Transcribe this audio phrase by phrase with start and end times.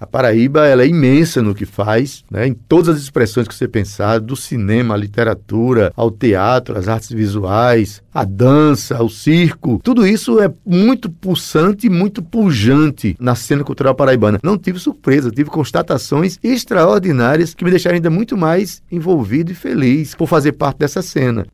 [0.00, 2.48] A Paraíba ela é imensa no que faz, né?
[2.48, 7.12] em todas as expressões que você pensar, do cinema, à literatura, ao teatro, às artes
[7.12, 9.80] visuais, a dança, o circo.
[9.84, 14.40] Tudo isso é muito pulsante e muito pujante na cena cultural paraibana.
[14.42, 20.12] Não tive surpresa, tive constatações extraordinárias que me deixaram ainda muito mais envolvido e feliz
[20.16, 21.46] por fazer parte dessa cena.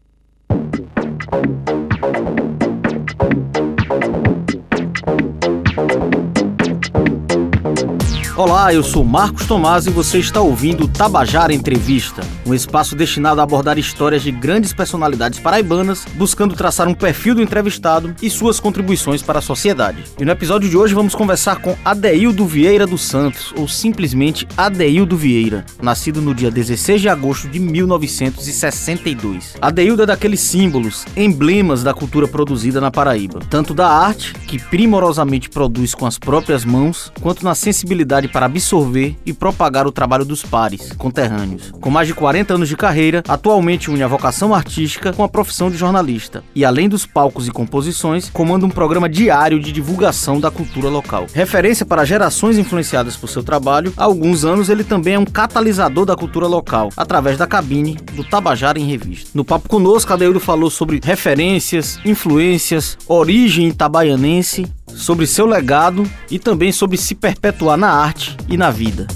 [8.40, 13.44] Olá, eu sou Marcos Tomás e você está ouvindo Tabajara Entrevista, um espaço destinado a
[13.44, 19.20] abordar histórias de grandes personalidades paraibanas, buscando traçar um perfil do entrevistado e suas contribuições
[19.20, 20.04] para a sociedade.
[20.18, 25.18] E no episódio de hoje vamos conversar com Adeildo Vieira dos Santos, ou simplesmente Adeildo
[25.18, 29.56] Vieira, nascido no dia 16 de agosto de 1962.
[29.60, 35.50] Adeildo é daqueles símbolos, emblemas da cultura produzida na Paraíba, tanto da arte, que primorosamente
[35.50, 40.42] produz com as próprias mãos, quanto na sensibilidade para absorver e propagar o trabalho dos
[40.42, 41.72] pares, conterrâneos.
[41.80, 45.70] Com mais de 40 anos de carreira, atualmente une a vocação artística com a profissão
[45.70, 50.50] de jornalista e, além dos palcos e composições, comanda um programa diário de divulgação da
[50.50, 51.26] cultura local.
[51.32, 56.04] Referência para gerações influenciadas por seu trabalho, há alguns anos ele também é um catalisador
[56.04, 59.30] da cultura local, através da cabine do Tabajara em Revista.
[59.34, 66.72] No papo conosco, Adeildo falou sobre referências, influências, origem itabaianense, sobre seu legado e também
[66.72, 69.06] sobre se perpetuar na arte e na vida.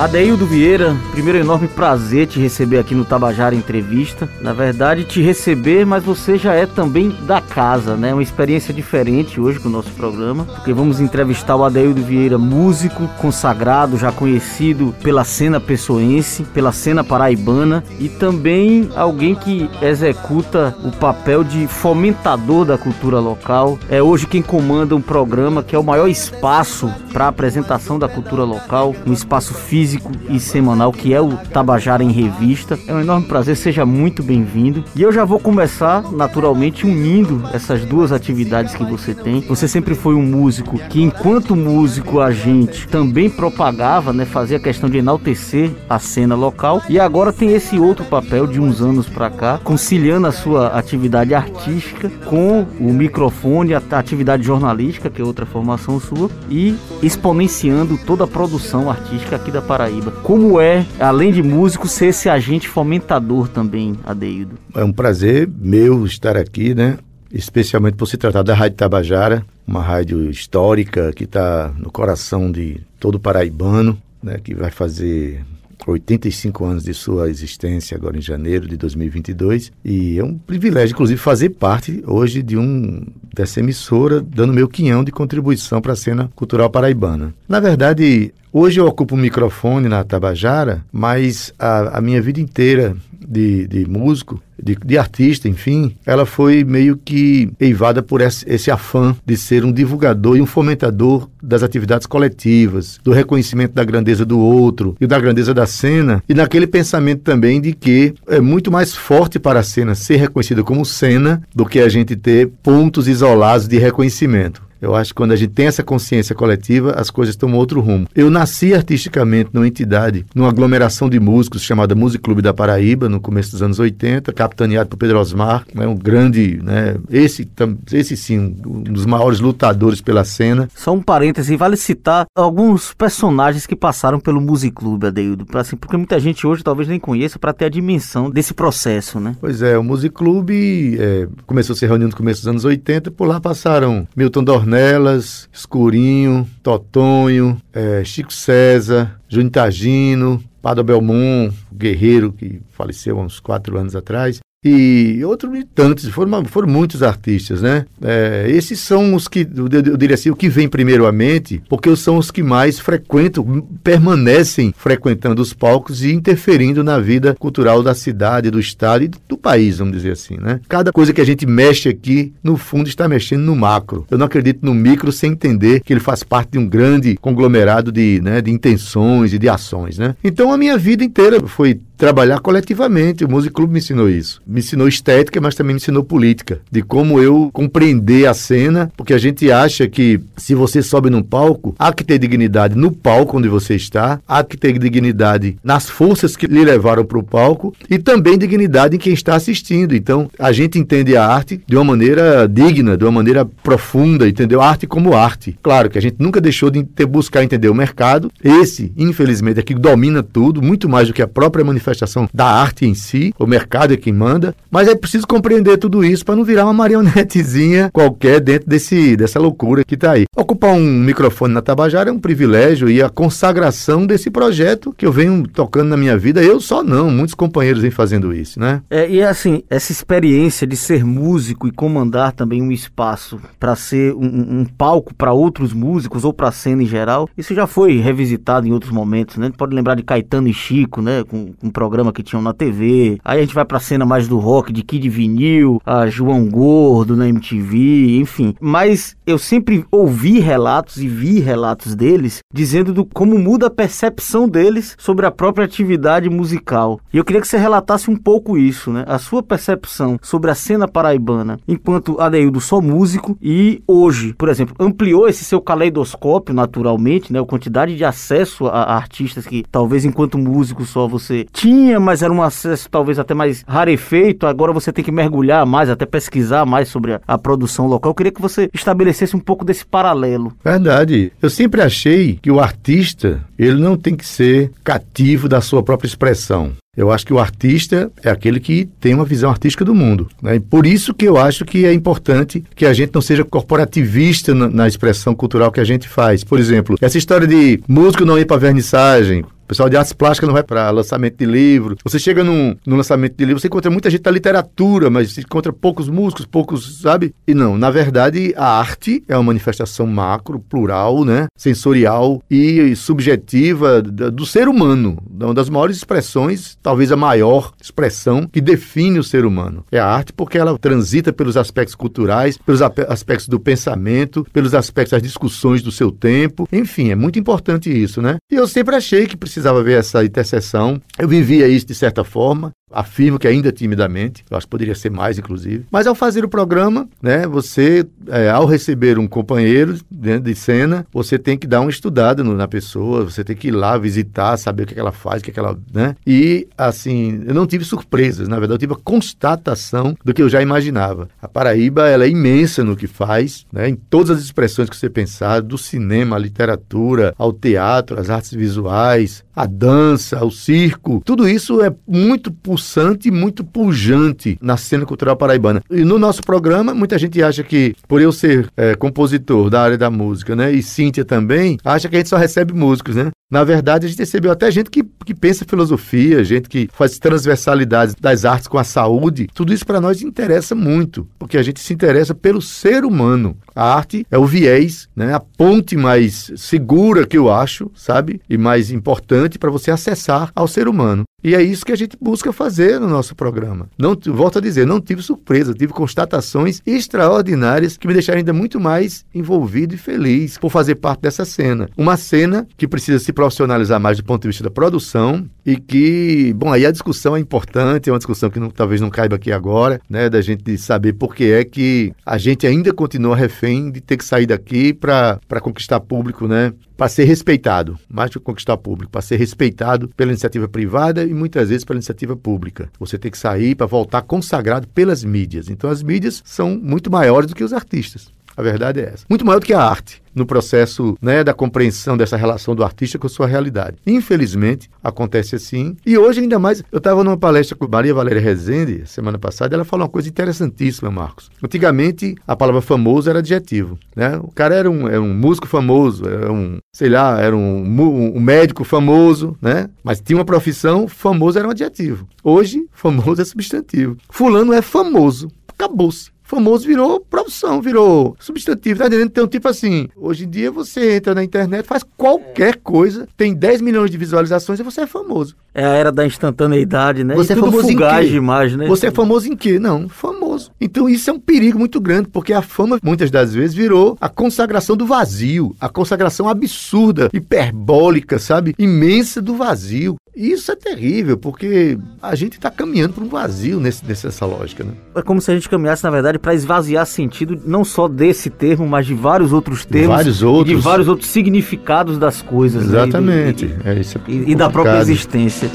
[0.00, 4.26] Adeildo Vieira, primeiro enorme prazer te receber aqui no Tabajara Entrevista.
[4.40, 8.14] Na verdade, te receber, mas você já é também da casa, né?
[8.14, 13.06] Uma experiência diferente hoje com o nosso programa, porque vamos entrevistar o Adeildo Vieira, músico
[13.18, 20.90] consagrado, já conhecido pela cena pessoense, pela cena paraibana e também alguém que executa o
[20.90, 23.78] papel de fomentador da cultura local.
[23.90, 28.44] É hoje quem comanda um programa que é o maior espaço para apresentação da cultura
[28.44, 32.78] local, um espaço físico físico e semanal que é o Tabajara em Revista.
[32.86, 34.84] É um enorme prazer, seja muito bem-vindo.
[34.94, 39.40] E eu já vou começar, naturalmente, unindo essas duas atividades que você tem.
[39.42, 44.88] Você sempre foi um músico que, enquanto músico, a gente também propagava, né, fazia questão
[44.88, 46.82] de enaltecer a cena local.
[46.88, 51.34] E agora tem esse outro papel de uns anos para cá, conciliando a sua atividade
[51.34, 58.24] artística com o microfone, a atividade jornalística, que é outra formação sua, e exponenciando toda
[58.24, 60.10] a produção artística aqui da Paraíba.
[60.22, 64.58] Como é, além de músico, ser esse agente fomentador também, Adeildo?
[64.74, 66.98] É um prazer meu estar aqui, né?
[67.32, 72.78] Especialmente por se tratar da Rádio Tabajara, uma rádio histórica que está no coração de
[72.98, 74.38] todo paraibano, né?
[74.44, 75.42] Que vai fazer
[75.86, 81.18] 85 anos de sua existência agora em janeiro de 2022 e é um privilégio inclusive
[81.18, 83.02] fazer parte hoje de um
[83.34, 87.32] dessa emissora dando meu quinhão de contribuição para a cena cultural paraibana.
[87.48, 92.96] Na verdade, Hoje eu ocupo o microfone na Tabajara, mas a, a minha vida inteira
[93.12, 98.68] de, de músico, de, de, artista, enfim, ela foi meio que eivada por esse, esse,
[98.68, 104.24] afã de ser um divulgador e um fomentador das atividades coletivas, do reconhecimento da grandeza
[104.24, 108.68] do outro e da grandeza da cena, e naquele pensamento também de que é muito
[108.72, 113.06] mais forte para a cena ser reconhecida como cena do que a gente ter pontos
[113.06, 114.69] isolados de reconhecimento.
[114.80, 118.06] Eu acho que quando a gente tem essa consciência coletiva, as coisas tomam outro rumo.
[118.14, 123.20] Eu nasci artisticamente numa entidade, numa aglomeração de músicos chamada Músico Clube da Paraíba, no
[123.20, 127.48] começo dos anos 80, capitaneado por Pedro Osmar, né, um grande, né, esse,
[127.92, 130.68] esse sim, um dos maiores lutadores pela cena.
[130.74, 135.96] Só um parêntese, vale citar alguns personagens que passaram pelo Music Clube, Adeildo, assim, porque
[135.96, 139.36] muita gente hoje talvez nem conheça para ter a dimensão desse processo, né?
[139.40, 143.10] Pois é, o Music Clube é, começou a ser reunido no começo dos anos 80,
[143.10, 151.52] por lá passaram Milton Dorn Ornelas, Escurinho, Totonho, é, Chico César, Júnior Tagino, Padre Belmont,
[151.72, 157.62] guerreiro que faleceu há uns quatro anos atrás, e outros tantos, foram, foram muitos artistas,
[157.62, 157.86] né?
[158.02, 161.62] É, esses são os que, eu, eu, diria assim, o que vem primeiro à mente,
[161.68, 167.82] porque são os que mais frequentam, permanecem frequentando os palcos e interferindo na vida cultural
[167.82, 170.60] da cidade, do estado e do país, vamos dizer assim, né?
[170.68, 174.06] Cada coisa que a gente mexe aqui, no fundo, está mexendo no macro.
[174.10, 177.90] Eu não acredito no micro sem entender que ele faz parte de um grande conglomerado
[177.90, 180.14] de, né, de intenções e de ações, né?
[180.22, 183.26] Então a minha vida inteira foi trabalhar coletivamente.
[183.26, 184.40] O Music Club me ensinou isso.
[184.46, 186.60] Me ensinou estética, mas também me ensinou política.
[186.72, 191.22] De como eu compreender a cena, porque a gente acha que se você sobe num
[191.22, 195.90] palco, há que ter dignidade no palco onde você está, há que ter dignidade nas
[195.90, 199.94] forças que lhe levaram para o palco e também dignidade em quem está assistindo.
[199.94, 204.62] Então, a gente entende a arte de uma maneira digna, de uma maneira profunda, entendeu?
[204.62, 205.58] Arte como arte.
[205.62, 208.32] Claro que a gente nunca deixou de ter, buscar entender o mercado.
[208.42, 211.89] Esse, infelizmente, é que domina tudo, muito mais do que a própria manifestação
[212.32, 213.32] da arte em si.
[213.38, 214.54] O mercado é quem manda.
[214.70, 219.38] Mas é preciso compreender tudo isso para não virar uma marionetezinha qualquer dentro desse, dessa
[219.38, 220.24] loucura que está aí.
[220.36, 225.12] Ocupar um microfone na Tabajara é um privilégio e a consagração desse projeto que eu
[225.12, 226.42] venho tocando na minha vida.
[226.42, 228.82] Eu só não, muitos companheiros vêm fazendo isso, né?
[228.90, 234.14] É, e assim, essa experiência de ser músico e comandar também um espaço para ser
[234.14, 237.98] um, um palco para outros músicos ou para a cena em geral, isso já foi
[237.98, 239.46] revisitado em outros momentos, né?
[239.46, 241.24] A gente pode lembrar de Caetano e Chico, né?
[241.24, 243.18] Com, com programa que tinham na TV.
[243.24, 246.46] Aí a gente vai para a cena mais do rock, de Kid Vinil, a João
[246.46, 248.54] Gordo na MTV, enfim.
[248.60, 254.46] Mas eu sempre ouvi relatos e vi relatos deles dizendo do como muda a percepção
[254.46, 257.00] deles sobre a própria atividade musical.
[257.10, 259.06] E eu queria que você relatasse um pouco isso, né?
[259.06, 264.76] A sua percepção sobre a cena paraibana enquanto Adeildo só músico e hoje, por exemplo,
[264.78, 267.40] ampliou esse seu caleidoscópio naturalmente, né?
[267.40, 271.69] A quantidade de acesso a, a artistas que talvez enquanto músico só você tinha,
[272.00, 274.46] mas era um acesso talvez até mais rarefeito.
[274.46, 278.10] Agora você tem que mergulhar mais, até pesquisar mais sobre a, a produção local.
[278.10, 280.52] Eu queria que você estabelecesse um pouco desse paralelo.
[280.64, 281.32] Verdade.
[281.40, 286.08] Eu sempre achei que o artista, ele não tem que ser cativo da sua própria
[286.08, 286.72] expressão.
[286.96, 290.28] Eu acho que o artista é aquele que tem uma visão artística do mundo.
[290.42, 290.56] Né?
[290.56, 294.52] E por isso que eu acho que é importante que a gente não seja corporativista
[294.54, 296.42] na, na expressão cultural que a gente faz.
[296.42, 300.54] Por exemplo, essa história de músico não ir para vernissagem, pessoal de artes plásticas não
[300.54, 301.96] vai para lançamento de livro.
[302.02, 305.42] Você chega num, num lançamento de livro, você encontra muita gente da literatura, mas você
[305.42, 307.32] encontra poucos músicos, poucos, sabe?
[307.46, 311.46] E não, na verdade, a arte é uma manifestação macro, plural, né?
[311.56, 318.60] Sensorial e subjetiva do ser humano, uma das maiores expressões, talvez a maior expressão que
[318.60, 319.84] define o ser humano.
[319.92, 325.12] É a arte porque ela transita pelos aspectos culturais, pelos aspectos do pensamento, pelos aspectos
[325.12, 326.66] das discussões do seu tempo.
[326.72, 328.38] Enfim, é muito importante isso, né?
[328.50, 331.00] E eu sempre achei que precisa precisava ver essa interseção.
[331.18, 335.10] Eu vivia isso de certa forma, afirmo que ainda timidamente, eu acho que poderia ser
[335.10, 335.86] mais, inclusive.
[335.90, 341.06] Mas ao fazer o programa, né, você, é, ao receber um companheiro dentro de cena,
[341.12, 344.56] você tem que dar uma estudada no, na pessoa, você tem que ir lá visitar,
[344.56, 345.78] saber o que, é que ela faz, o que, é que ela.
[345.92, 346.16] Né?
[346.26, 350.48] E, assim, eu não tive surpresas, na verdade, eu tive a constatação do que eu
[350.48, 351.28] já imaginava.
[351.40, 355.08] A Paraíba, ela é imensa no que faz, né, em todas as expressões que você
[355.08, 361.48] pensar, do cinema, à literatura, ao teatro, às artes visuais, a dança, o circo, tudo
[361.48, 365.82] isso é muito pulsante e muito pujante na cena cultural paraibana.
[365.90, 369.98] E no nosso programa, muita gente acha que, por eu ser é, compositor da área
[369.98, 373.30] da música, né, e Cíntia também, acha que a gente só recebe músicos, né?
[373.50, 378.14] Na verdade, a gente recebeu até gente que, que pensa filosofia, gente que faz transversalidades
[378.14, 379.48] das artes com a saúde.
[379.52, 383.56] Tudo isso para nós interessa muito, porque a gente se interessa pelo ser humano.
[383.74, 385.34] A arte é o viés, né?
[385.34, 388.40] a ponte mais segura que eu acho, sabe?
[388.48, 391.24] E mais importante para você acessar ao ser humano.
[391.42, 393.88] E é isso que a gente busca fazer no nosso programa.
[393.98, 398.78] Não, volto a dizer, não tive surpresa, tive constatações extraordinárias que me deixaram ainda muito
[398.78, 401.88] mais envolvido e feliz por fazer parte dessa cena.
[401.96, 406.52] Uma cena que precisa se profissionalizar mais do ponto de vista da produção e que,
[406.56, 409.52] bom, aí a discussão é importante, é uma discussão que não, talvez não caiba aqui
[409.52, 414.00] agora, né, da gente saber por que é que a gente ainda continua refém de
[414.00, 418.76] ter que sair daqui para conquistar público, né, para ser respeitado, mais do que conquistar
[418.76, 422.90] público, para ser respeitado pela iniciativa privada e muitas vezes pela iniciativa pública.
[422.98, 425.70] Você tem que sair para voltar consagrado pelas mídias.
[425.70, 428.30] Então as mídias são muito maiores do que os artistas.
[428.60, 429.24] A verdade é essa.
[429.26, 433.18] Muito maior do que a arte no processo né, da compreensão dessa relação do artista
[433.18, 433.96] com a sua realidade.
[434.06, 435.96] Infelizmente, acontece assim.
[436.04, 439.84] E hoje, ainda mais, eu estava numa palestra com Maria Valéria Rezende, semana passada, ela
[439.84, 441.50] falou uma coisa interessantíssima, Marcos.
[441.62, 443.98] Antigamente, a palavra famoso era adjetivo.
[444.14, 444.36] Né?
[444.36, 448.40] O cara era um, era um músico famoso, era um, sei lá, era um, um
[448.40, 449.88] médico famoso, né?
[450.04, 452.28] mas tinha uma profissão, famoso era um adjetivo.
[452.44, 454.18] Hoje, famoso é substantivo.
[454.28, 455.50] Fulano é famoso.
[455.66, 458.98] Acabou-se famoso virou profissão, virou substantivo.
[458.98, 459.28] Tá entendendo?
[459.28, 463.80] Então, tipo assim, hoje em dia você entra na internet, faz qualquer coisa, tem 10
[463.80, 465.54] milhões de visualizações e você é famoso.
[465.72, 467.36] É a era da instantaneidade, né?
[467.36, 468.28] Você e é famoso em quê?
[468.28, 468.86] de imagem, né?
[468.88, 469.78] Você é famoso em quê?
[469.78, 470.39] Não, famoso.
[470.80, 474.28] Então isso é um perigo muito grande, porque a fama, muitas das vezes, virou a
[474.28, 478.74] consagração do vazio, a consagração absurda, hiperbólica, sabe?
[478.78, 480.16] Imensa do vazio.
[480.34, 484.84] E isso é terrível, porque a gente está caminhando para um vazio nesse, nessa lógica,
[484.84, 484.92] né?
[485.14, 488.86] É como se a gente caminhasse, na verdade, para esvaziar sentido não só desse termo,
[488.86, 490.16] mas de vários outros termos.
[490.16, 490.76] Vários outros.
[490.76, 492.84] De vários outros significados das coisas.
[492.84, 493.66] Exatamente.
[493.66, 493.72] Né?
[493.72, 495.68] E, do, e, é, é e, e da própria existência.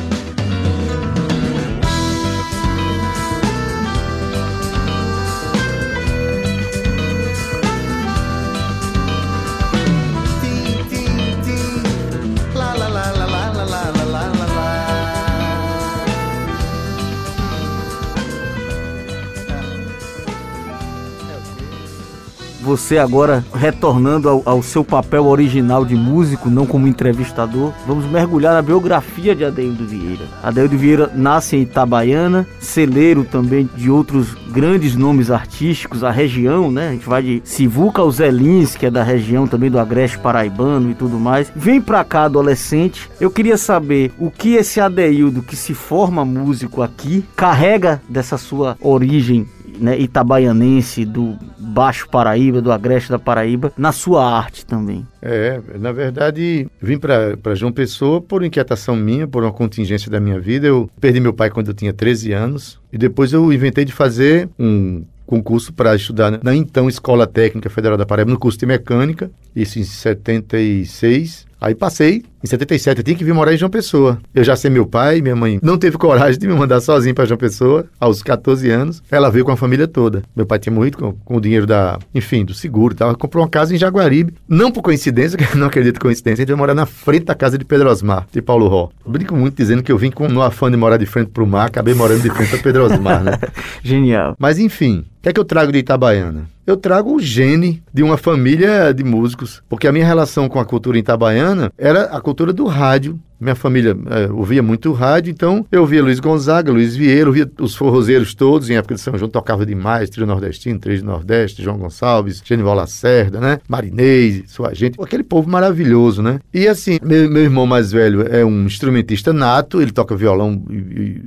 [22.76, 28.54] Você agora retornando ao, ao, seu papel original de músico, não como entrevistador, vamos mergulhar
[28.54, 30.26] na biografia de Adeildo Vieira.
[30.44, 36.90] Adeildo Vieira nasce em Itabaiana, celeiro também de outros grandes nomes artísticos, a região, né?
[36.90, 40.92] A gente vai de Sivuca aos Zelins, que é da região também do Agreste Paraibano
[40.92, 41.50] e tudo mais.
[41.56, 43.10] Vem pra cá adolescente.
[43.22, 48.78] Eu queria saber o que esse Adeildo que se forma músico aqui carrega dessa sua
[48.82, 49.48] origem
[49.80, 55.06] né, itabaianense, do Baixo Paraíba, do Agreste da Paraíba, na sua arte também?
[55.22, 60.40] É, na verdade, vim para João Pessoa por inquietação minha, por uma contingência da minha
[60.40, 60.68] vida.
[60.68, 64.50] Eu perdi meu pai quando eu tinha 13 anos e depois eu inventei de fazer
[64.58, 69.32] um concurso para estudar na então Escola Técnica Federal da Paraíba, no curso de mecânica,
[69.56, 71.46] isso em 76.
[71.60, 74.20] Aí passei, em 77, eu tinha que vir morar em João Pessoa.
[74.34, 77.26] Eu já sei meu pai, minha mãe não teve coragem de me mandar sozinho para
[77.26, 79.02] João Pessoa, aos 14 anos.
[79.10, 80.22] Ela veio com a família toda.
[80.36, 83.18] Meu pai tinha morrido com, com o dinheiro da, enfim, do seguro e tal.
[83.18, 84.36] Comprou uma casa em Jaguaribe.
[84.48, 87.26] Não por coincidência, que eu não acredito em coincidência, a gente vai morar na frente
[87.26, 88.90] da casa de Pedro Osmar, de Paulo Ró.
[89.08, 91.66] brinco muito dizendo que eu vim com no afã de morar de frente pro mar,
[91.66, 93.40] acabei morando de frente para Pedro Osmar, né?
[93.82, 94.36] Genial.
[94.38, 96.46] Mas enfim, o que é que eu trago de Itabaiana?
[96.66, 100.66] eu trago o gene de uma família de músicos, porque a minha relação com a
[100.66, 105.82] cultura itabaiana era a cultura do rádio, minha família é, ouvia muito rádio, então eu
[105.82, 109.66] ouvia Luiz Gonzaga, Luiz Vieira, ouvia os forrozeiros todos, em época de São João tocava
[109.66, 113.60] demais, trio nordestino, trio do Nordeste, João Gonçalves, Genival Lacerda, né?
[113.68, 116.40] Marinês, sua gente, aquele povo maravilhoso, né?
[116.54, 120.64] E assim, meu, meu irmão mais velho é um instrumentista nato, ele toca violão,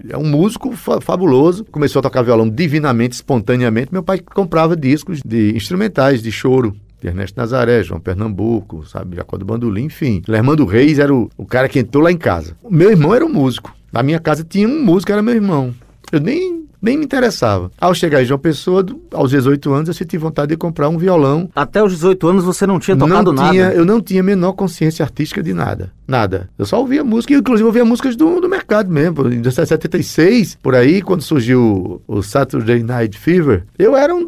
[0.08, 3.92] é um músico fa fabuloso, começou a tocar violão divinamente, espontaneamente.
[3.92, 6.74] Meu pai comprava discos de instrumentais, de choro,
[7.06, 10.22] Ernesto Nazaré, João Pernambuco, sabe, Jacó do Bandolim, enfim.
[10.26, 12.56] Lermando Reis era o, o cara que entrou lá em casa.
[12.68, 13.74] Meu irmão era um músico.
[13.92, 15.74] Na minha casa tinha um músico, era meu irmão.
[16.12, 17.70] Eu nem nem me interessava.
[17.80, 21.48] Ao chegar em João Pessoa, aos 18 anos, eu senti vontade de comprar um violão.
[21.54, 23.74] Até os 18 anos você não tinha tocado não tinha, nada?
[23.74, 25.92] Eu não tinha a menor consciência artística de nada.
[26.08, 26.48] Nada.
[26.58, 29.26] Eu só ouvia música, inclusive ouvia músicas do, do mercado mesmo.
[29.26, 34.26] Em 1976, por aí, quando surgiu o, Saturday Night Fever, eu era um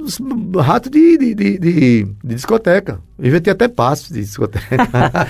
[0.58, 3.00] rato de, de, de, de, de discoteca.
[3.22, 4.76] Inventei até passos de discoteca.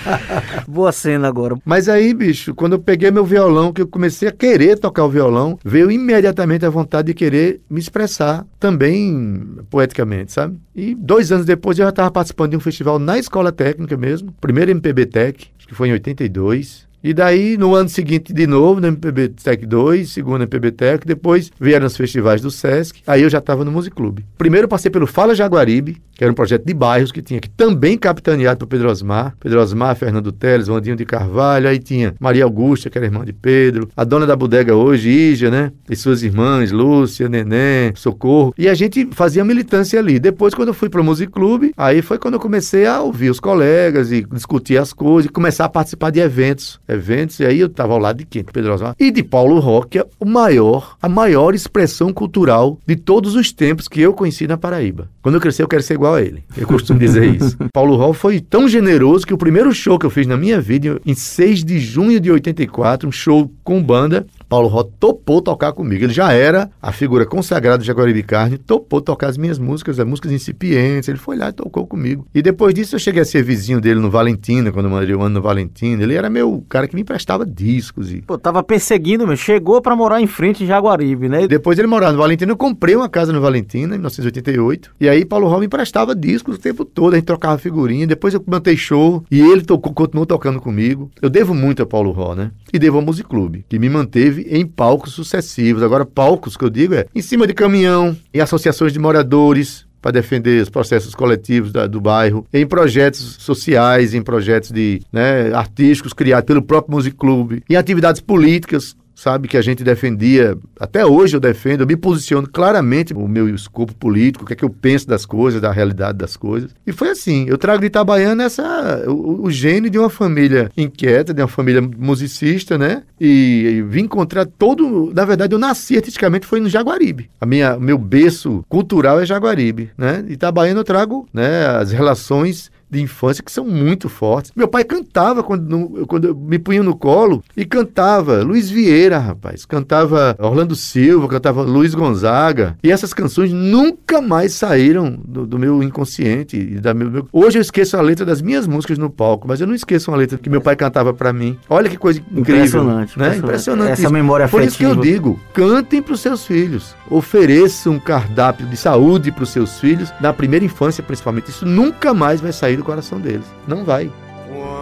[0.67, 1.57] Boa cena agora.
[1.65, 5.09] Mas aí, bicho, quando eu peguei meu violão, que eu comecei a querer tocar o
[5.09, 10.57] violão, veio imediatamente a vontade de querer me expressar também poeticamente, sabe?
[10.75, 14.33] E dois anos depois eu já estava participando de um festival na escola técnica mesmo,
[14.40, 16.88] primeiro MPB Tech, acho que foi em 82.
[17.02, 21.50] E daí, no ano seguinte, de novo, no MPB Tech 2, segundo MPB Tech, depois
[21.59, 24.19] vieram os festivais do Sesc, aí eu já estava no Music Club.
[24.37, 27.97] Primeiro passei pelo Fala Jaguaribe, que era um projeto de bairros que tinha que também
[27.97, 29.35] capitaneado por Pedro Osmar.
[29.40, 33.33] Pedro Osmar, Fernando Teles, Vandinho de Carvalho, aí tinha Maria Augusta, que era irmã de
[33.33, 35.73] Pedro, a dona da bodega hoje, Ígia, né?
[35.88, 38.52] E suas irmãs, Lúcia, Neném, Socorro.
[38.59, 40.19] E a gente fazia militância ali.
[40.19, 43.30] Depois, quando eu fui para o Music Club, aí foi quando eu comecei a ouvir
[43.30, 47.61] os colegas e discutir as coisas e começar a participar de eventos eventos, e aí
[47.61, 48.42] eu estava ao lado de quem?
[48.42, 48.94] De Pedro Osmar.
[48.99, 54.00] E de Paulo Roque, o maior, a maior expressão cultural de todos os tempos que
[54.00, 55.09] eu conheci na Paraíba.
[55.23, 56.42] Quando eu crescer, eu quero ser igual a ele.
[56.56, 57.56] Eu costumo dizer isso.
[57.73, 61.00] Paulo Roque foi tão generoso que o primeiro show que eu fiz na minha vida,
[61.04, 66.04] em 6 de junho de 84, um show com banda, Paulo Ró topou tocar comigo.
[66.04, 70.04] Ele já era a figura consagrada de Jaguaribe Carne, topou tocar as minhas músicas, as
[70.04, 71.09] músicas incipientes.
[71.09, 72.26] Ele foi lá e tocou comigo.
[72.35, 75.23] E depois disso eu cheguei a ser vizinho dele no Valentina, quando eu mandei o
[75.23, 76.02] ano no Valentina.
[76.02, 78.12] Ele era meu cara que me emprestava discos.
[78.12, 78.23] E...
[78.23, 79.37] Pô, tava perseguindo, meu.
[79.37, 81.47] Chegou para morar em frente em Jaguaribe, né?
[81.47, 84.90] Depois ele morava no Valentina, eu comprei uma casa no Valentina, em 1988.
[85.00, 88.04] E aí Paulo Ró me emprestava discos o tempo todo, a gente trocava figurinha.
[88.04, 91.09] Depois eu montei show e ele tocou, continuou tocando comigo.
[91.23, 92.50] Eu devo muito a Paulo Ró, né?
[92.73, 95.82] E devo ao Music Club, que me manteve em palcos sucessivos.
[95.82, 100.12] Agora, palcos que eu digo é em cima de caminhão, em associações de moradores, para
[100.12, 106.12] defender os processos coletivos da, do bairro, em projetos sociais, em projetos de né, artísticos
[106.12, 111.37] criados pelo próprio Music Club, em atividades políticas, sabe que a gente defendia, até hoje
[111.37, 114.71] eu defendo, eu me posiciono claramente o meu escopo político, o que é que eu
[114.71, 116.71] penso das coisas, da realidade das coisas.
[116.87, 121.35] E foi assim, eu trago de Itabaiana essa, o, o gênio de uma família inquieta,
[121.35, 123.03] de uma família musicista, né?
[123.21, 127.29] E, e vim encontrar todo, na verdade eu nasci artisticamente foi no Jaguaribe.
[127.39, 130.25] A minha, meu berço cultural é Jaguaribe, né?
[130.29, 134.52] Itabaiana eu trago, né, as relações de infância que são muito fortes.
[134.54, 139.64] Meu pai cantava quando, quando eu me punha no colo e cantava Luiz Vieira, rapaz.
[139.64, 142.76] Cantava Orlando Silva, cantava Luiz Gonzaga.
[142.82, 146.56] E essas canções nunca mais saíram do, do meu inconsciente.
[146.56, 147.28] E da meu.
[147.32, 150.16] Hoje eu esqueço a letra das minhas músicas no palco, mas eu não esqueço uma
[150.16, 151.56] letra que meu pai cantava para mim.
[151.68, 152.56] Olha que coisa incrível.
[152.56, 153.18] Impressionante.
[153.18, 153.26] Né?
[153.26, 153.44] Impressionante.
[153.44, 154.12] impressionante Essa isso.
[154.12, 154.62] memória afetiva.
[154.62, 156.94] Por isso que eu digo, cantem para os seus filhos.
[157.09, 161.50] Ofereçam um cardápio de saúde para os seus filhos, na primeira infância principalmente.
[161.50, 163.47] Isso nunca mais vai sair do coração deles.
[163.69, 164.11] Não vai.
[164.49, 164.77] Quando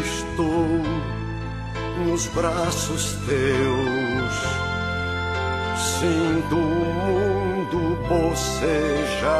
[0.00, 0.66] estou
[2.06, 4.34] nos braços teus,
[5.76, 9.30] sinto o mundo bocejar.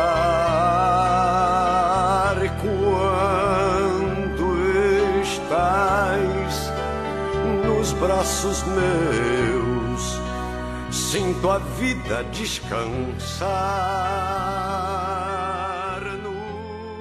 [2.60, 4.44] Quando
[5.22, 6.72] estás
[7.66, 10.20] nos braços meus,
[10.90, 14.10] sinto a vida descansar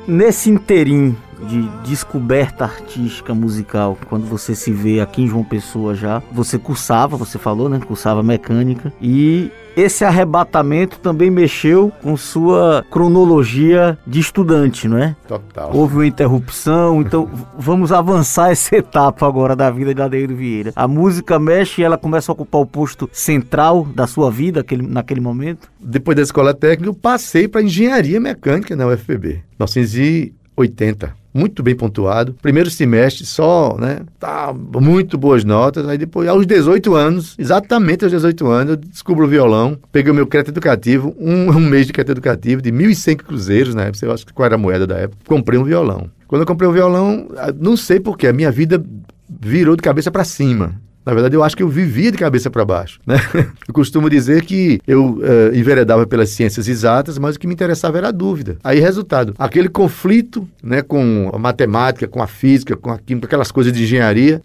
[0.10, 1.16] nesse interim
[1.48, 7.16] de descoberta artística musical, quando você se vê aqui em João Pessoa já, você cursava,
[7.16, 7.80] você falou, né?
[7.80, 15.16] Cursava mecânica e esse arrebatamento também mexeu com sua cronologia de estudante, não é?
[15.28, 15.72] Total.
[15.74, 20.72] Houve uma interrupção, então vamos avançar essa etapa agora da vida de Adeildo Vieira.
[20.76, 24.86] A música mexe e ela começa a ocupar o posto central da sua vida aquele,
[24.86, 25.70] naquele momento?
[25.80, 32.36] Depois da escola técnica, eu passei para engenharia mecânica na UFPB, 1980 muito bem pontuado.
[32.42, 34.00] Primeiro semestre só, né?
[34.20, 35.88] Tá, muito boas notas.
[35.88, 40.16] Aí depois, aos 18 anos, exatamente aos 18 anos, eu descubro o violão, peguei o
[40.16, 43.92] meu crédito educativo, um, um mês de crédito educativo de 1.100 cruzeiros, né?
[43.94, 45.24] Você acha qual era a moeda da época?
[45.28, 46.10] Comprei um violão.
[46.28, 47.28] Quando eu comprei o violão,
[47.60, 48.84] não sei porquê, a minha vida
[49.28, 50.80] virou de cabeça para cima.
[51.10, 53.00] Na verdade, eu acho que eu vivia de cabeça para baixo.
[53.06, 53.16] Né?
[53.68, 57.98] Eu costumo dizer que eu uh, enveredava pelas ciências exatas, mas o que me interessava
[57.98, 58.58] era a dúvida.
[58.64, 63.52] Aí, resultado, aquele conflito né, com a matemática, com a física, com a química, aquelas
[63.52, 64.42] coisas de engenharia,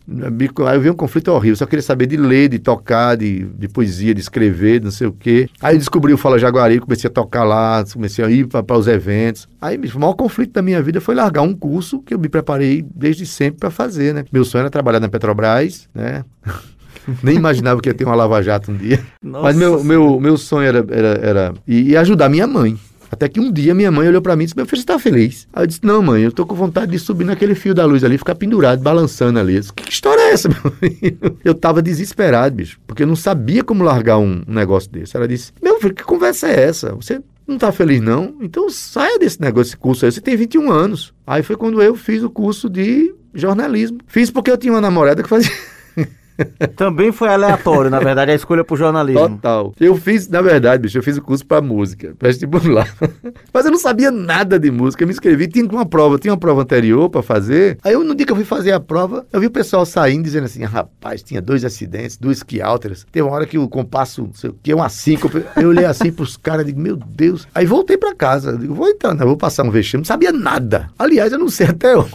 [0.67, 1.57] aí eu vi um conflito horrível.
[1.57, 5.07] Só queria saber de ler, de tocar, de, de poesia, de escrever, de não sei
[5.07, 5.49] o quê.
[5.61, 9.49] Aí descobri o Fala Jaguari, comecei a tocar lá, comecei a ir para os eventos.
[9.61, 12.85] Aí o maior conflito da minha vida foi largar um curso que eu me preparei
[12.95, 14.13] desde sempre para fazer.
[14.13, 14.25] Né?
[14.31, 16.25] Meu sonho era trabalhar na Petrobras, né?
[17.23, 19.05] Nem imaginava que ia ter uma lava-jato um dia.
[19.23, 22.79] Nossa Mas meu, meu, meu sonho era, era, era e ajudar minha mãe.
[23.15, 24.99] Até que um dia minha mãe olhou para mim e disse: Meu filho, você tá
[24.99, 25.47] feliz?
[25.53, 28.03] Aí eu disse: Não, mãe, eu tô com vontade de subir naquele fio da luz
[28.03, 29.61] ali, ficar pendurado, balançando ali.
[29.61, 31.39] Disse, que história é essa, meu filho?
[31.45, 35.17] Eu tava desesperado, bicho, porque eu não sabia como largar um, negócio desse.
[35.17, 36.93] Ela disse: Meu filho, que conversa é essa?
[36.97, 38.35] Você não tá feliz, não?
[38.41, 40.11] Então saia desse negócio, esse curso aí.
[40.11, 41.15] Você tem 21 anos.
[41.25, 43.99] Aí foi quando eu fiz o curso de jornalismo.
[44.09, 45.53] Fiz porque eu tinha uma namorada que fazia.
[46.77, 49.29] Também foi aleatório, na verdade, a escolha pro jornalismo.
[49.29, 49.73] Total.
[49.79, 52.93] Eu fiz, na verdade, bicho, eu fiz o curso para música, vestibular.
[53.53, 56.39] Mas eu não sabia nada de música, eu me inscrevi, tinha uma prova, tinha uma
[56.39, 57.79] prova anterior para fazer.
[57.83, 60.25] Aí eu, no dia que eu fui fazer a prova, eu vi o pessoal saindo
[60.25, 63.07] dizendo assim: rapaz, tinha dois acidentes, duas quiálteras.
[63.11, 65.45] Teve uma hora que o compasso, não sei o que, uma síncope.
[65.57, 67.47] Eu olhei assim pros caras e digo, meu Deus.
[67.55, 70.03] Aí voltei para casa, digo, vou entrar, não, vou passar um vexame.
[70.03, 70.91] Não sabia nada.
[70.99, 72.15] Aliás, eu não sei até hoje.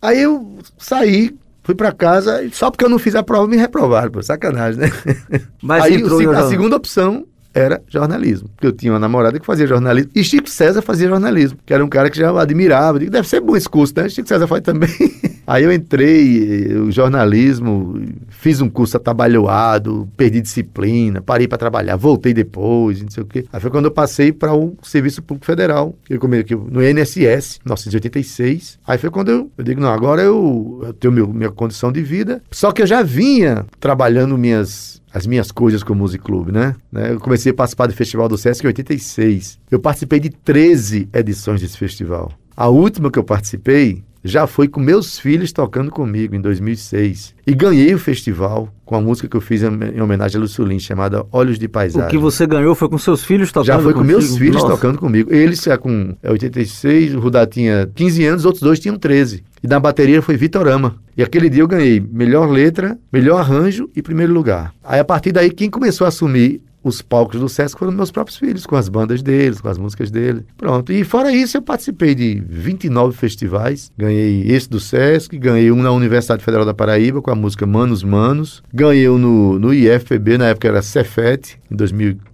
[0.00, 4.10] Aí eu saí, Fui para casa, só porque eu não fiz a prova me reprovaram,
[4.10, 4.90] pô, sacanagem, né?
[5.62, 8.48] Mas Aí o, a segunda opção era jornalismo.
[8.48, 10.10] Porque eu tinha uma namorada que fazia jornalismo.
[10.14, 12.98] E Chico César fazia jornalismo, que era um cara que já admirava.
[12.98, 14.08] Digo, deve ser bom esse curso, né?
[14.08, 14.90] Chico César faz também.
[15.46, 22.32] Aí eu entrei, o jornalismo, fiz um curso atabalhoado, perdi disciplina, parei para trabalhar, voltei
[22.32, 23.44] depois, não sei o quê.
[23.52, 28.78] Aí foi quando eu passei para o Serviço Público Federal, eu comecei no INSS, 1986.
[28.86, 32.02] Aí foi quando eu, eu digo, não, agora eu, eu tenho meu, minha condição de
[32.02, 32.42] vida.
[32.50, 36.74] Só que eu já vinha trabalhando minhas as minhas coisas com o Music Club, né?
[36.90, 37.12] né?
[37.12, 39.58] Eu comecei a participar do Festival do Sesc em 86.
[39.70, 42.32] Eu participei de 13 edições desse festival.
[42.56, 47.34] A última que eu participei já foi com meus filhos tocando comigo em 2006.
[47.46, 51.24] E ganhei o festival com a música que eu fiz em homenagem a Lucilin, chamada
[51.32, 52.08] Olhos de Paisagem.
[52.08, 54.18] O que você ganhou foi com seus filhos tocando Já foi com contigo?
[54.18, 54.68] meus filhos Nossa.
[54.68, 55.32] tocando comigo.
[55.34, 59.42] Eles é com é 86, o Rudá tinha 15 anos, os outros dois tinham 13.
[59.62, 60.96] E na bateria foi Vitorama.
[61.16, 64.72] E aquele dia eu ganhei melhor letra, melhor arranjo e primeiro lugar.
[64.84, 68.38] Aí a partir daí, quem começou a assumir os palcos do Sesc foram meus próprios
[68.38, 70.44] filhos, com as bandas deles, com as músicas dele.
[70.56, 70.92] Pronto.
[70.92, 73.90] E fora isso, eu participei de 29 festivais.
[73.96, 78.02] Ganhei esse do Sesc, ganhei um na Universidade Federal da Paraíba com a música Manos
[78.02, 78.62] Manos.
[78.72, 82.31] Ganhei um no, no IFPB, na época era Cefet, em 2004,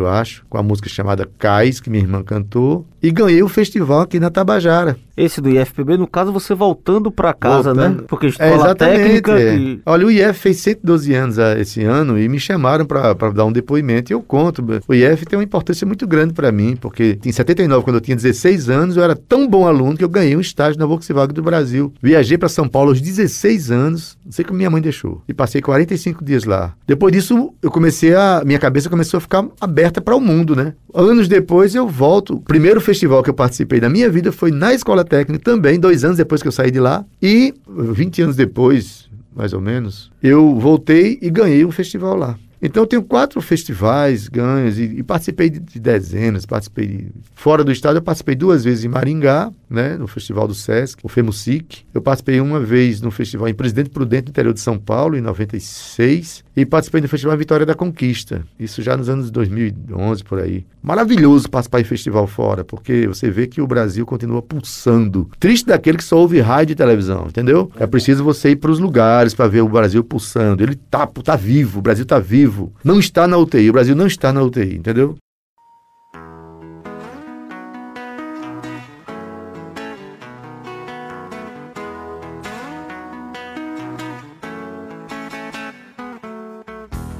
[0.00, 2.86] eu acho, com a música chamada Cais, que minha irmã cantou.
[3.02, 4.96] E ganhei o festival aqui na Tabajara.
[5.14, 7.98] Esse do IFPB, no caso, você voltando para casa, Voltando.
[8.00, 8.04] né?
[8.08, 8.98] Porque É, escola exatamente.
[9.22, 9.32] técnica.
[9.38, 9.56] é.
[9.56, 13.44] e- Olha, o IF fez 112 anos ah, esse ano e me chamaram para dar
[13.44, 14.10] um depoimento.
[14.10, 14.64] E eu conto.
[14.88, 18.16] O IF tem uma importância muito grande para mim, porque em 79, quando eu tinha
[18.16, 21.42] 16 anos, eu era tão bom aluno que eu ganhei um estágio na Volkswagen do
[21.42, 21.92] Brasil.
[22.02, 25.22] Viajei para São Paulo aos 16 anos, não sei como minha mãe deixou.
[25.28, 26.72] E passei 45 dias lá.
[26.86, 28.42] Depois disso, eu comecei a.
[28.46, 30.74] Minha cabeça começou a ficar aberta para o mundo, né?
[30.94, 32.34] Anos depois eu volto.
[32.34, 36.04] O primeiro festival que eu participei da minha vida foi na escola técnica também, dois
[36.04, 37.04] anos depois que eu saí de lá.
[37.22, 42.38] E 20 anos depois, mais ou menos, eu voltei e ganhei um festival lá.
[42.64, 47.62] Então eu tenho quatro festivais ganhos e, e participei de, de dezenas, participei de, fora
[47.62, 51.84] do estado, eu participei duas vezes em Maringá, né, no festival do Sesc, o FEMUSIC.
[51.92, 56.42] Eu participei uma vez no festival em Presidente Prudente, interior de São Paulo, em 96,
[56.56, 60.64] e participei no festival Vitória da Conquista, isso já nos anos 2011 por aí.
[60.82, 65.28] Maravilhoso participar em festival fora, porque você vê que o Brasil continua pulsando.
[65.40, 67.70] Triste daquele que só ouve rádio e televisão, entendeu?
[67.78, 70.62] É preciso você ir para os lugares para ver o Brasil pulsando.
[70.62, 72.53] Ele tá, tá vivo, o Brasil tá vivo.
[72.84, 75.16] Não está na UTI, o Brasil não está na UTI, entendeu?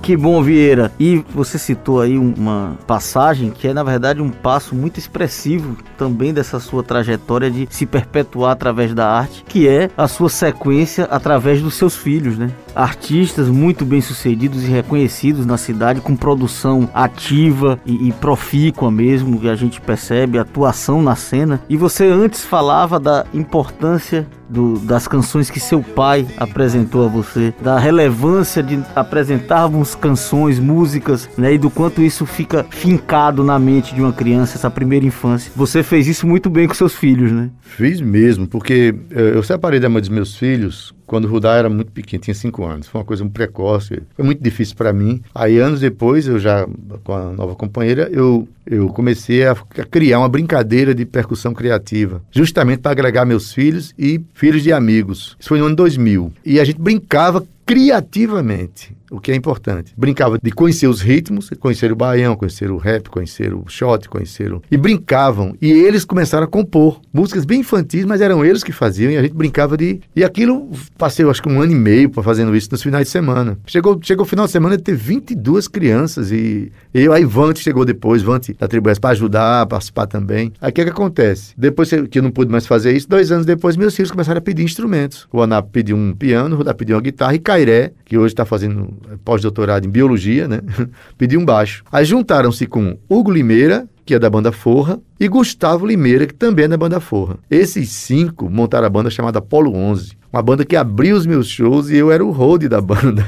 [0.05, 0.93] Que bom, Vieira.
[1.01, 6.31] E você citou aí uma passagem que é, na verdade, um passo muito expressivo também
[6.31, 11.63] dessa sua trajetória de se perpetuar através da arte, que é a sua sequência através
[11.63, 12.51] dos seus filhos, né?
[12.75, 19.41] Artistas muito bem sucedidos e reconhecidos na cidade, com produção ativa e, e profícua mesmo,
[19.41, 21.63] que a gente percebe, atuação na cena.
[21.67, 27.53] E você antes falava da importância do- das canções que seu pai apresentou a você,
[27.63, 33.95] da relevância de apresentarmos canções, músicas, né, e do quanto isso fica fincado na mente
[33.95, 35.51] de uma criança, essa primeira infância.
[35.57, 37.51] Você fez isso muito bem com seus filhos, né?
[37.61, 41.69] Fiz mesmo, porque eh, eu separei da mãe dos meus filhos quando o Rudá era
[41.69, 42.89] muito pequeno, tinha cinco anos.
[42.89, 45.21] Foi uma coisa muito precoce, foi muito difícil para mim.
[45.35, 46.67] Aí, anos depois, eu já,
[47.03, 52.23] com a nova companheira, eu, eu comecei a, a criar uma brincadeira de percussão criativa,
[52.31, 55.37] justamente para agregar meus filhos e filhos de amigos.
[55.39, 56.33] Isso foi no ano 2000.
[56.45, 59.93] E a gente brincava criativamente, o que é importante.
[59.97, 64.53] Brincava de conhecer os ritmos, conhecer o baião, conhecer o rap, conhecer o shot, conhecer
[64.53, 64.63] o...
[64.71, 65.55] E brincavam.
[65.61, 69.23] E eles começaram a compor músicas bem infantis, mas eram eles que faziam e a
[69.23, 70.01] gente brincava de...
[70.17, 73.59] E aquilo, passei acho que um ano e meio fazendo isso nos finais de semana.
[73.67, 77.85] Chegou, chegou o final de semana de ter 22 crianças e eu, aí Vante chegou
[77.85, 80.53] depois, Vante da Tribo para ajudar, participar também.
[80.61, 81.55] Aí o que, que acontece?
[81.57, 84.43] Depois que eu não pude mais fazer isso, dois anos depois, meus filhos começaram a
[84.43, 85.27] pedir instrumentos.
[85.33, 88.45] O Anap pediu um piano, o Rudá pediu uma guitarra e Cairé, que hoje está
[88.45, 90.61] fazendo pós-doutorado em biologia, né?
[91.17, 91.85] pediu um baixo.
[91.91, 96.67] Aí juntaram-se com Hugo Limeira, que é da banda Forra, e Gustavo Limeira, que também
[96.67, 97.39] é da banda Forra.
[97.51, 101.91] Esses cinco montaram a banda chamada Polo 11, uma banda que abriu os meus shows
[101.91, 103.27] e eu era o road da banda.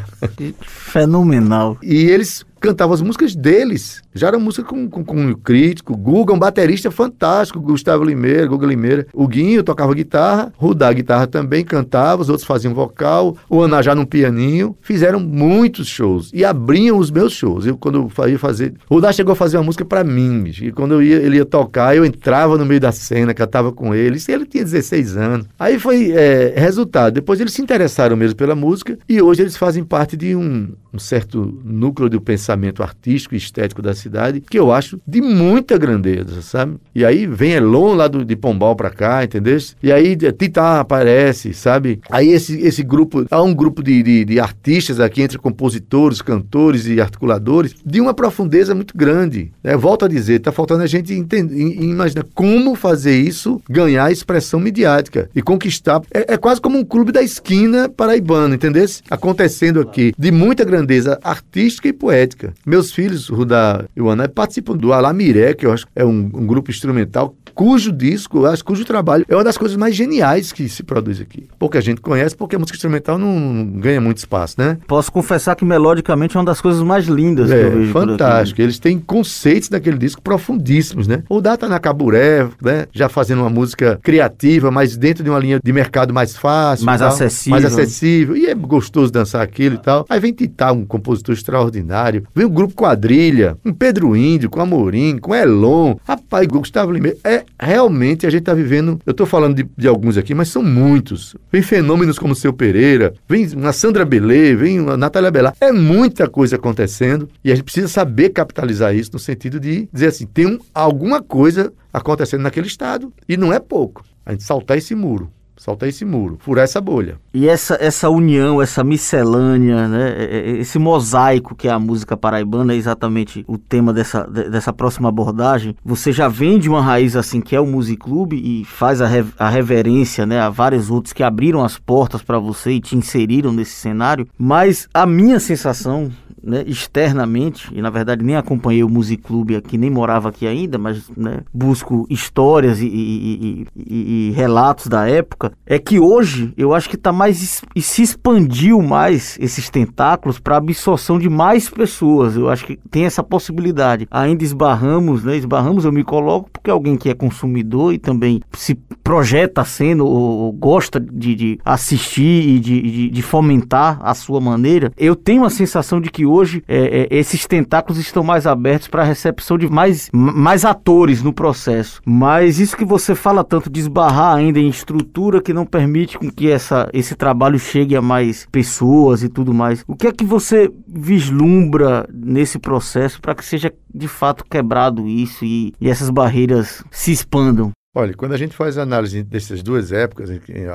[0.60, 1.78] Fenomenal.
[1.82, 4.02] E eles cantavam as músicas deles.
[4.14, 5.96] Já era música com, com, com o crítico.
[5.96, 7.60] Guga, um baterista fantástico.
[7.60, 9.06] Gustavo Limeira, Guga Limeira.
[9.12, 10.52] O Guinho tocava guitarra.
[10.56, 12.22] Rudá guitarra também cantava.
[12.22, 13.36] Os outros faziam vocal.
[13.48, 14.76] O Anajá num pianinho.
[14.80, 16.30] Fizeram muitos shows.
[16.32, 17.66] E abriam os meus shows.
[17.66, 18.74] Eu, quando ia fazer...
[18.90, 20.50] Rudá chegou a fazer uma música para mim.
[20.60, 23.94] E quando eu ia, ele ia tocar, eu entrava no meio da cena, cantava com
[23.94, 24.16] ele.
[24.16, 25.46] Isso ele tinha 16 anos.
[25.58, 27.14] Aí foi é, resultado.
[27.14, 28.98] Depois eles se interessaram mesmo pela música.
[29.08, 33.82] E hoje eles fazem parte de um, um certo núcleo do pensamento artístico e estético
[33.82, 36.76] da cidade, que eu acho de muita grandeza, sabe?
[36.94, 39.58] E aí vem Elon lá do, de Pombal pra cá, entendeu?
[39.82, 42.00] E aí Titã aparece, sabe?
[42.10, 46.86] Aí esse, esse grupo, há um grupo de, de, de artistas aqui, entre compositores, cantores
[46.86, 49.52] e articuladores, de uma profundeza muito grande.
[49.62, 49.76] Né?
[49.76, 55.28] Volto a dizer, tá faltando a gente entender, imaginar como fazer isso ganhar expressão midiática
[55.34, 56.00] e conquistar.
[56.12, 58.86] É, é quase como um clube da esquina paraibano, entendeu?
[59.10, 60.85] Acontecendo aqui, de muita grandeza
[61.22, 62.52] artística e poética.
[62.64, 66.30] Meus filhos, Rudá e o Ana, participam do Alamiré, que eu acho que é um,
[66.34, 70.68] um grupo instrumental cujo disco, acho, cujo trabalho é uma das coisas mais geniais que
[70.68, 71.48] se produz aqui.
[71.58, 74.76] Pouca gente conhece porque a música instrumental não, não ganha muito espaço, né?
[74.86, 77.92] Posso confessar que melodicamente é uma das coisas mais lindas que eu É, vejo.
[77.92, 78.60] fantástico.
[78.60, 81.22] Eles têm conceitos daquele disco profundíssimos, né?
[81.30, 82.86] O Dá tá na Caburé, né?
[82.92, 86.84] Já fazendo uma música criativa, mas dentro de uma linha de mercado mais fácil.
[86.84, 87.50] Mais tal, acessível.
[87.52, 88.36] Mais acessível.
[88.36, 90.04] E é gostoso dançar aquilo e tal.
[90.10, 92.24] Aí vem Titá, um compositor extraordinário.
[92.34, 95.96] Vem o grupo Quadrilha, um Pedro Índio, com Amorim, com Elon.
[96.04, 99.00] Rapaz, Gustavo Lima, é realmente a gente está vivendo.
[99.04, 101.36] Eu estou falando de, de, alguns aqui, mas são muitos.
[101.50, 105.52] Vem fenômenos como o Seu Pereira, vem uma Sandra Belê, vem uma Natália Belá.
[105.60, 110.08] É muita coisa acontecendo e a gente precisa saber capitalizar isso no sentido de dizer
[110.08, 114.04] assim: tem um, alguma coisa acontecendo naquele estado e não é pouco.
[114.24, 117.18] A gente saltar esse muro saltar esse muro, furar essa bolha.
[117.32, 120.58] E essa, essa união, essa miscelânea, né?
[120.58, 125.76] Esse mosaico que é a música paraibana é exatamente o tema dessa, dessa próxima abordagem.
[125.84, 129.08] Você já vem de uma raiz assim que é o Music Club e faz a,
[129.38, 133.52] a reverência né, a vários outros que abriram as portas para você e te inseriram
[133.52, 134.26] nesse cenário.
[134.38, 136.10] Mas a minha sensação
[136.46, 140.78] né, externamente, e na verdade nem acompanhei o Music Club aqui, nem morava aqui ainda,
[140.78, 146.72] mas né, busco histórias e, e, e, e, relatos da época, é que hoje eu
[146.72, 152.36] acho que está mais e se expandiu mais esses tentáculos para absorção de mais pessoas.
[152.36, 154.06] Eu acho que tem essa possibilidade.
[154.10, 155.36] Ainda esbarramos, né?
[155.36, 160.52] Esbarramos, eu me coloco porque alguém que é consumidor e também se projeta sendo ou,
[160.52, 165.50] gosta de, de, assistir e de, de, de fomentar a sua maneira, eu tenho a
[165.50, 169.56] sensação de que hoje hoje é, é, esses tentáculos estão mais abertos para a recepção
[169.56, 172.00] de mais, mais atores no processo.
[172.04, 176.30] Mas isso que você fala tanto de esbarrar ainda em estrutura que não permite com
[176.30, 179.84] que essa, esse trabalho chegue a mais pessoas e tudo mais.
[179.86, 185.44] O que é que você vislumbra nesse processo para que seja de fato quebrado isso
[185.44, 187.72] e, e essas barreiras se expandam?
[187.98, 190.34] Olha, quando a gente faz a análise dessas duas épocas, a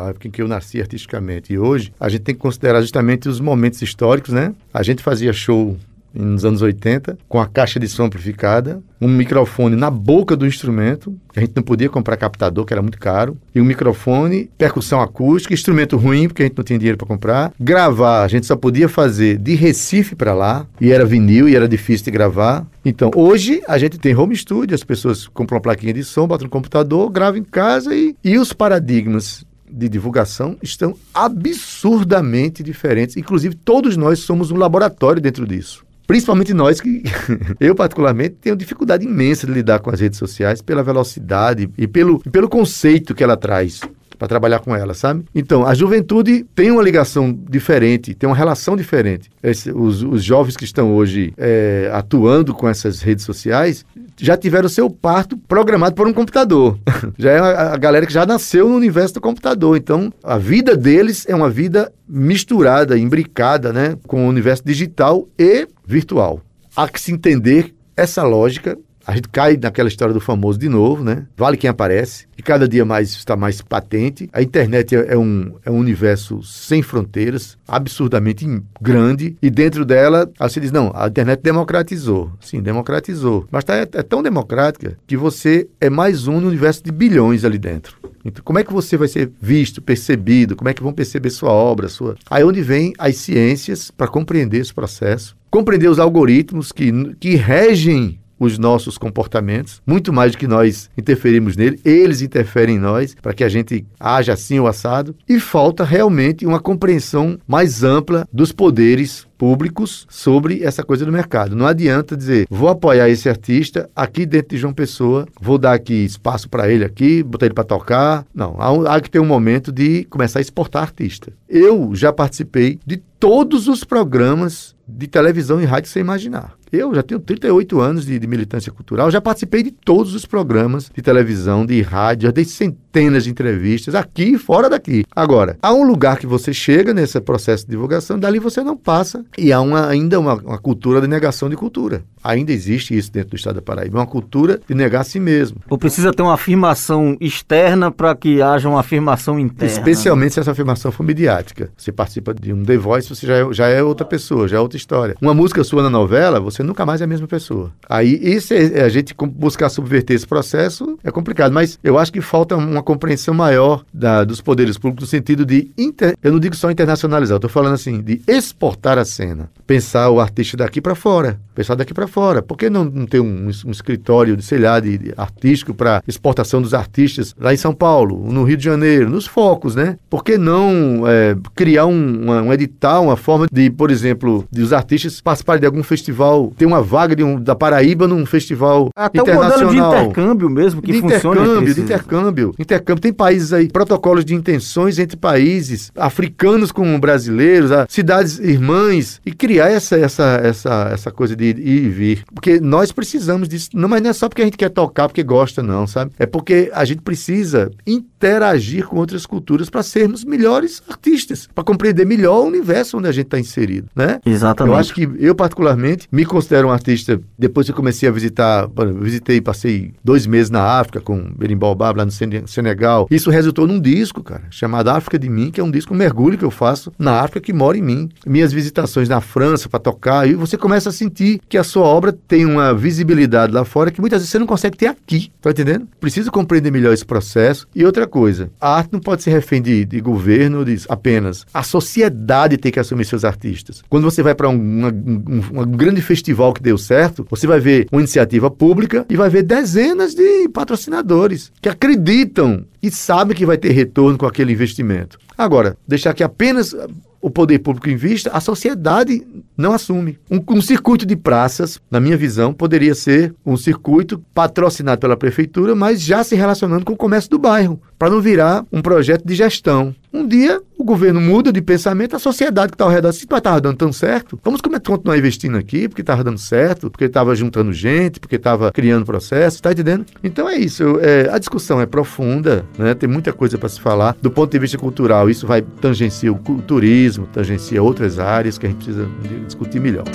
[0.10, 3.40] época em que eu nasci artisticamente e hoje, a gente tem que considerar justamente os
[3.40, 4.56] momentos históricos, né?
[4.74, 5.78] A gente fazia show
[6.14, 11.16] nos anos 80, com a caixa de som amplificada, um microfone na boca do instrumento,
[11.34, 15.02] que a gente não podia comprar captador, que era muito caro, e um microfone, percussão
[15.02, 17.54] acústica, instrumento ruim, porque a gente não tinha dinheiro para comprar.
[17.60, 21.68] Gravar, a gente só podia fazer de Recife para lá, e era vinil, e era
[21.68, 22.66] difícil de gravar.
[22.86, 26.46] Então, hoje, a gente tem home studio, as pessoas compram uma plaquinha de som, botam
[26.46, 33.16] no computador, gravam em casa, e, e os paradigmas de divulgação estão absurdamente diferentes.
[33.16, 35.86] Inclusive, todos nós somos um laboratório dentro disso.
[36.12, 37.04] Principalmente nós que,
[37.58, 42.20] eu particularmente, tenho dificuldade imensa de lidar com as redes sociais pela velocidade e pelo,
[42.20, 43.80] pelo conceito que ela traz
[44.22, 45.26] para trabalhar com ela, sabe?
[45.34, 49.32] Então, a juventude tem uma ligação diferente, tem uma relação diferente.
[49.42, 53.84] Esse, os, os, jovens que estão hoje é, atuando com essas redes sociais
[54.16, 56.78] já tiveram seu parto programado por um computador.
[57.18, 59.76] já é a, a galera que já nasceu no universo do computador.
[59.76, 65.68] Então, a vida deles é uma vida misturada, imbricada, né, com o universo digital e
[65.84, 66.42] virtual.
[66.76, 71.04] Há que se entender essa lógica a gente cai naquela história do famoso de novo,
[71.04, 71.26] né?
[71.36, 72.26] Vale quem aparece.
[72.38, 74.30] E cada dia mais está mais patente.
[74.34, 78.46] A internet é, é um, é um universo sem fronteiras, absurdamente
[78.82, 79.36] grande.
[79.42, 82.32] E dentro dela, você diz, não, a internet democratizou.
[82.40, 83.48] Sim, democratizou.
[83.52, 87.44] Mas tá, é, é tão democrática que você é mais um no universo de bilhões
[87.44, 87.98] ali dentro.
[88.24, 90.56] Então, como é que você vai ser visto, percebido?
[90.56, 91.88] Como é que vão perceber sua obra?
[91.90, 92.16] Sua...
[92.30, 98.21] Aí onde vem as ciências para compreender esse processo, compreender os algoritmos que, que regem
[98.42, 103.34] os nossos comportamentos, muito mais do que nós interferimos nele, eles interferem em nós para
[103.34, 108.52] que a gente haja assim ou assado, e falta realmente uma compreensão mais ampla dos
[108.52, 111.56] poderes públicos sobre essa coisa do mercado.
[111.56, 115.94] Não adianta dizer, vou apoiar esse artista aqui dentro de João Pessoa, vou dar aqui
[116.06, 118.26] espaço para ele aqui, botar ele para tocar.
[118.34, 121.32] Não, há, há que ter um momento de começar a exportar artista.
[121.50, 126.61] Eu já participei de todos os programas de televisão e rádio sem imaginar.
[126.72, 130.90] Eu já tenho 38 anos de, de, militância cultural, já participei de todos os programas
[130.94, 135.04] de televisão, de rádio, já dei centenas de entrevistas, aqui e fora daqui.
[135.14, 139.26] Agora, há um lugar que você chega nesse processo de divulgação, dali você não passa,
[139.38, 142.04] e há uma, ainda uma, uma cultura de negação de cultura.
[142.24, 145.58] Ainda existe isso dentro do estado da Paraíba, uma cultura de negar a si mesmo.
[145.70, 149.74] Ou precisa ter uma afirmação externa para que haja uma afirmação interna.
[149.74, 151.70] Especialmente se essa afirmação for midiática.
[151.76, 154.60] Você participa de um The Voice, você já é, já é outra pessoa, já é
[154.60, 155.16] outra história.
[155.22, 157.72] Uma música sua na novela, você nunca mais é a mesma pessoa.
[157.90, 162.22] Aí, isso é, a gente buscar subverter esse processo é complicado, mas eu acho que
[162.22, 166.56] falta uma compreensão maior da, dos poderes públicos no sentido de, inter, eu não digo
[166.56, 169.50] só internacionalizar, eu estou falando assim, de exportar a cena.
[169.66, 172.42] Pensar o artista daqui para fora, pensar daqui para fora.
[172.42, 176.04] Por que não, não ter um, um escritório, de, sei lá, de, de artístico para
[176.08, 179.98] exportação dos artistas lá em São Paulo, no Rio de Janeiro, nos focos, né?
[180.10, 184.62] Por que não é, criar um, uma, um edital, uma forma de, por exemplo, de
[184.62, 188.90] os artistas participarem de algum festival ter uma vaga de um, da Paraíba num festival
[188.96, 189.60] Até internacional.
[189.60, 191.42] o modelo de intercâmbio mesmo que de funciona.
[191.42, 193.02] intercâmbio, de intercâmbio, intercâmbio.
[193.02, 199.32] Tem países aí, protocolos de intenções entre países, africanos com brasileiros, ah, cidades irmãs, e
[199.32, 202.24] criar essa, essa, essa, essa coisa de ir e vir.
[202.34, 203.70] Porque nós precisamos disso.
[203.74, 206.12] Não, mas não é só porque a gente quer tocar, porque gosta, não, sabe?
[206.20, 212.06] É porque a gente precisa interagir com outras culturas para sermos melhores artistas, para compreender
[212.06, 214.20] melhor o universo onde a gente está inserido, né?
[214.26, 214.74] Exatamente.
[214.74, 217.20] Eu acho que eu, particularmente, me considero um artista.
[217.38, 218.68] Depois que eu comecei a visitar,
[219.00, 223.08] visitei, passei dois meses na África com Berimbau Bab, lá no Sene- Senegal.
[223.12, 226.38] Isso resultou num disco, cara, chamado África de Mim, que é um disco, um mergulho
[226.38, 228.10] que eu faço na África que mora em mim.
[228.26, 232.12] Minhas visitações na França para tocar, e você começa a sentir que a sua obra
[232.28, 235.32] tem uma visibilidade lá fora que muitas vezes você não consegue ter aqui.
[235.42, 235.88] Tá entendendo?
[236.00, 237.68] Precisa compreender melhor esse processo.
[237.76, 241.46] E outra coisa, a arte não pode ser refém de, de governo de, apenas.
[241.54, 243.84] A sociedade tem que assumir seus artistas.
[243.90, 247.88] Quando você vai para um, um- um grande festival que deu certo, você vai ver
[247.92, 253.58] uma iniciativa pública e vai ver dezenas de patrocinadores que acreditam e sabem que vai
[253.58, 255.18] ter retorno com aquele investimento.
[255.38, 256.76] Agora, deixar que apenas
[257.22, 260.18] o poder público invista, a sociedade não assume.
[260.30, 265.76] Um, um circuito de praças, na minha visão, poderia ser um circuito patrocinado pela prefeitura,
[265.76, 269.36] mas já se relacionando com o comércio do bairro, para não virar um projeto de
[269.36, 269.94] gestão.
[270.12, 273.62] Um dia o governo muda de pensamento, a sociedade que está ao redor, se estava
[273.62, 278.20] dando tão certo, vamos continuar investindo aqui, porque estava dando certo, porque estava juntando gente,
[278.20, 280.04] porque estava criando processos, está entendendo?
[280.24, 282.96] Então é isso, eu- é, a discussão é profunda, né?
[282.96, 284.18] tem muita coisa para se falar.
[284.20, 288.70] Do ponto de vista cultural, isso vai tangenciar o turismo, tangencia outras áreas que a
[288.70, 289.08] gente precisa
[289.46, 290.06] discutir melhor.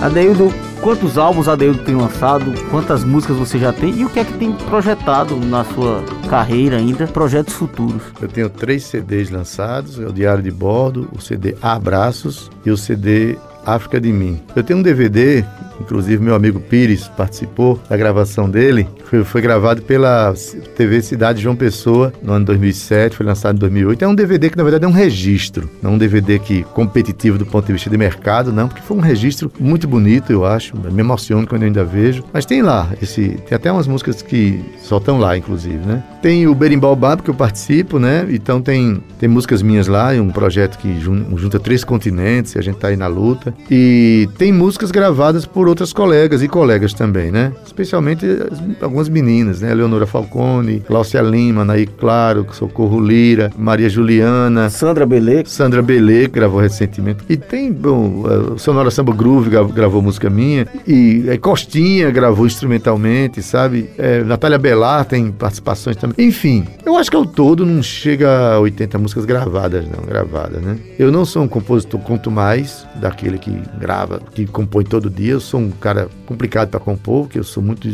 [0.00, 2.52] Adeildo, quantos álbuns Adeildo tem lançado?
[2.70, 3.98] Quantas músicas você já tem?
[3.98, 7.08] E o que é que tem projetado na sua carreira ainda?
[7.08, 8.02] Projetos futuros.
[8.22, 12.76] Eu tenho três CDs lançados, é o Diário de Bordo, o CD Abraços e o
[12.76, 14.40] CD África de Mim.
[14.54, 15.44] Eu tenho um DVD,
[15.80, 18.88] inclusive meu amigo Pires participou da gravação dele,
[19.24, 20.34] foi, gravado pela
[20.76, 24.04] TV Cidade João Pessoa no ano 2007, foi lançado em 2008.
[24.04, 27.46] É um DVD que na verdade é um registro, não um DVD que competitivo do
[27.46, 31.00] ponto de vista de mercado, não, porque foi um registro muito bonito, eu acho, me
[31.00, 32.22] emociono quando eu ainda vejo.
[32.32, 36.02] Mas tem lá, esse, tem até umas músicas que só estão lá, inclusive, né?
[36.22, 38.26] Tem o Berimbau Bab, que eu participo, né?
[38.30, 42.58] Então tem, tem músicas minhas lá, é um projeto que jun- junta três continentes e
[42.58, 43.54] a gente tá aí na luta.
[43.70, 47.52] E tem músicas gravadas por outras colegas e colegas também, né?
[47.64, 48.60] Especialmente as-
[48.98, 49.72] algumas meninas, né?
[49.74, 55.44] Leonora Falcone, Cláudia Lima, Naí Claro, Socorro Lira, Maria Juliana, Sandra Belê.
[55.46, 57.20] Sandra Belê, que gravou recentemente.
[57.28, 58.24] E tem, bom,
[58.56, 60.66] Sonora Samba Groove gra- gravou música minha.
[60.86, 63.88] E é, Costinha gravou instrumentalmente, sabe?
[63.96, 66.26] É, Natália Belar tem participações também.
[66.26, 70.76] Enfim, eu acho que ao todo não chega a 80 músicas gravadas, não, gravadas, né?
[70.98, 75.32] Eu não sou um compositor, quanto mais, daquele que grava, que compõe todo dia.
[75.32, 77.88] Eu sou um cara complicado para compor, porque eu sou muito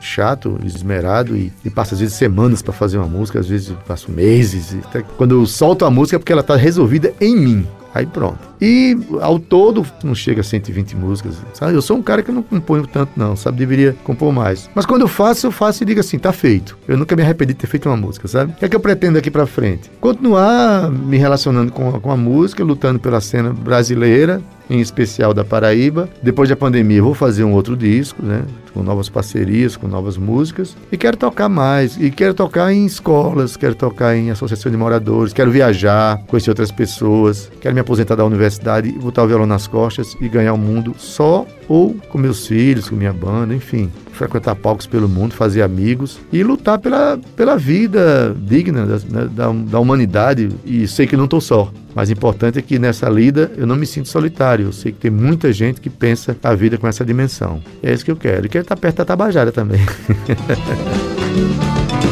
[0.00, 4.12] chato, esmerado e, e passo às vezes semanas para fazer uma música, às vezes passo
[4.12, 4.76] meses.
[5.16, 7.66] quando eu solto a música é porque ela tá resolvida em mim.
[7.92, 8.49] Aí pronto.
[8.60, 11.74] E ao todo não chega a 120 músicas, sabe?
[11.74, 13.56] Eu sou um cara que não componho tanto não, sabe?
[13.58, 14.68] Deveria compor mais.
[14.74, 16.76] Mas quando eu faço, eu faço e digo assim, tá feito.
[16.86, 18.52] Eu nunca me arrependi de ter feito uma música, sabe?
[18.52, 19.90] O que é que eu pretendo daqui pra frente?
[20.00, 25.44] Continuar me relacionando com, a- com a música, lutando pela cena brasileira, em especial da
[25.44, 26.08] Paraíba.
[26.22, 28.42] Depois da pandemia, vou fazer um outro disco, né?
[28.72, 30.76] Com novas parcerias, com novas músicas.
[30.92, 31.96] E quero tocar mais.
[32.00, 36.70] E quero tocar em escolas, quero tocar em associação de moradores, quero viajar, conhecer outras
[36.70, 40.94] pessoas, quero me aposentar da universidade, botar o violão nas costas e ganhar o mundo
[40.98, 43.90] só ou com meus filhos, com minha banda, enfim.
[44.12, 49.52] Frequentar palcos pelo mundo, fazer amigos e lutar pela, pela vida digna da, né, da,
[49.52, 50.50] da humanidade.
[50.64, 51.72] E sei que não estou só.
[51.94, 54.66] Mas importante é que nessa lida eu não me sinto solitário.
[54.66, 57.62] Eu sei que tem muita gente que pensa a vida com essa dimensão.
[57.82, 58.46] É isso que eu quero.
[58.46, 59.80] E quero estar perto da Tabajara também.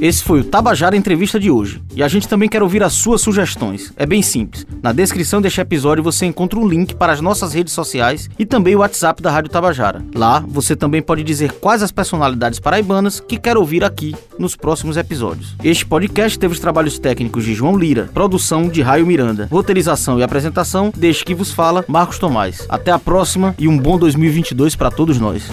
[0.00, 1.82] Esse foi o Tabajara Entrevista de hoje.
[1.94, 3.92] E a gente também quer ouvir as suas sugestões.
[3.98, 4.66] É bem simples.
[4.82, 8.74] Na descrição deste episódio você encontra um link para as nossas redes sociais e também
[8.74, 10.02] o WhatsApp da Rádio Tabajara.
[10.14, 14.96] Lá você também pode dizer quais as personalidades paraibanas que quer ouvir aqui nos próximos
[14.96, 15.54] episódios.
[15.62, 20.22] Este podcast teve os trabalhos técnicos de João Lira, produção de Raio Miranda, roteirização e
[20.22, 22.64] apresentação, deixe que vos fala Marcos Tomás.
[22.70, 25.50] Até a próxima e um bom 2022 para todos nós.